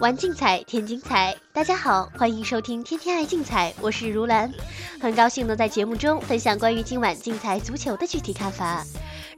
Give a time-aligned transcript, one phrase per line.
[0.00, 4.52] 玩竞彩添精彩，大家好，欢迎收听天天爱竞彩，我是如兰，
[5.00, 8.84] 很高兴能在节目中分享关于今晚竞彩足球的具体看法。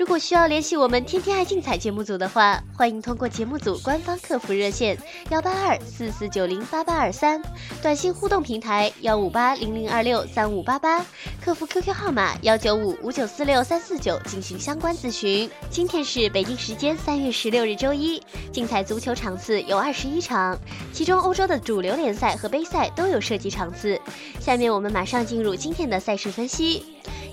[0.00, 4.96] 如果需要联系我们天天爱竞彩节目组的话，欢迎通过节目组官方客服热线
[5.28, 7.42] 幺八二四四九零八八二三，
[7.82, 11.04] 短信互动平台幺五八零零二六三五八八，
[11.44, 15.50] 客服 QQ 号码幺九五五九四六三四九进行相关咨询。
[15.68, 20.58] 今天是北京时间三月十六日周一，竞彩足球场次有二十一场，
[20.94, 24.00] 其中欧洲的主流联赛和杯赛都有涉及场次。
[24.40, 26.86] 下面我们马上进入今天的赛事分析。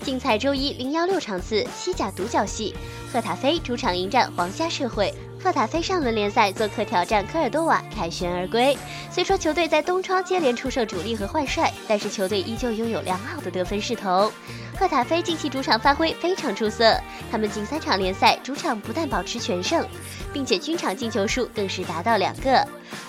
[0.08, 2.74] 竞彩周一零幺六场次，西甲独角戏，
[3.12, 5.14] 赫塔菲主场迎战皇家社会。
[5.44, 8.78] 赫塔菲上轮联赛做客挑战科尔多瓦，凯旋而归。
[9.12, 14.32] 虽说球队在东窗接连出售主力和换帅，但是球队依旧拥有良好的得分势头。
[14.80, 16.96] 赫塔菲近期主场发挥非常出色，
[17.32, 19.84] 他们近三场联赛主场不但保持全胜，
[20.32, 22.64] 并且均场进球数更是达到两个。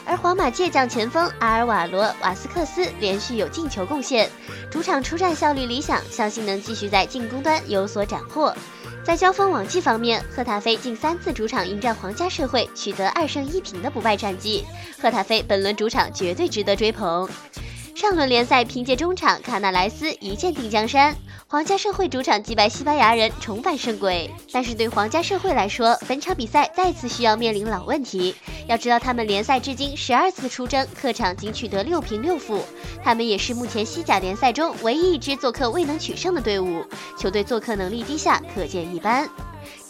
[0.06, 4.30] 而皇马借将前锋阿尔瓦罗·瓦斯克斯连续有进球贡献，
[4.70, 8.54] 主场出战效率理想，相信能继续在进攻端有所斩获。
[9.04, 14.64] 在交锋往绩方面，赫塔菲近三次主场迎战皇家社会，取得二胜一平的不败战绩。
[15.02, 17.28] 赫塔菲本轮主场绝对值得追捧。
[17.94, 21.14] 上轮联赛凭借中场卡纳莱斯一剑定江山，
[21.50, 24.30] 皇家社会主场击败西班牙人重返胜轨。
[24.52, 28.36] 但是对皇家社会来说，本场比赛再次需要面临老问题。
[28.66, 32.62] 要知道，他们联赛至今十二次出征，客场仅取得六平六负。
[33.02, 36.84] 他们也是目前西甲联赛中唯一一支做客未能取胜的队伍，
[37.18, 39.26] 球队做客能力低下，可见一斑。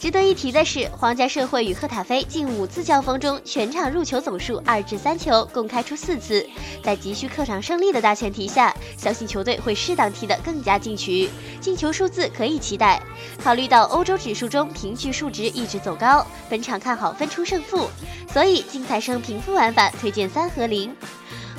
[0.01, 6.47] 值得一提的是，皇家社会与赫塔菲近五次交锋中，全场入球总数二至三球，共开出四次。
[6.83, 11.29] 在急需客场胜利的大前提下，相信球队会适当踢得更加进取，
[11.61, 13.03] 进球数字可以期待。
[13.43, 17.89] 考虑到欧洲指数中平局数值一直走高，本场看好分出胜负，
[18.33, 20.95] 所以竞彩生平负玩法推荐三和零。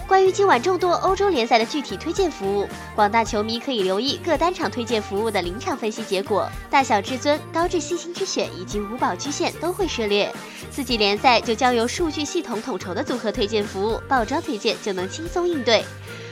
[0.09, 10.33] 关于今晚众多欧洲联赛的具体推荐服务，广大球迷可以留意各单场推荐服务的临场分析结果，大小至尊、高至细心之选以及五宝曲线都会涉猎。
[10.71, 15.85] 四季联赛就交由数据系统统筹的组合推荐服务，爆装推荐就能轻松应对。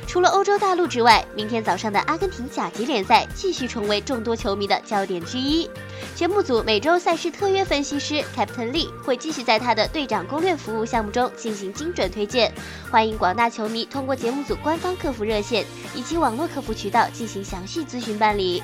[0.07, 5.69] 除了欧洲大陆之外，明天早上的阿根廷甲级联赛继续成为众多球迷的焦点之一。
[6.15, 12.51] 节目组每周赛事特约分析师 Captain Lee 会继续在他的队长攻略服务项目中进行精准推荐，
[12.89, 18.63] 欢迎广大球迷通过节目组官方客服热线以及网络客服渠道进行详细咨询办理。